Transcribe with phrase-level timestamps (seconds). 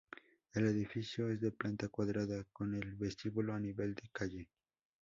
[0.53, 4.49] El edificio es de planta cuadrada, con el vestíbulo a nivel de calle.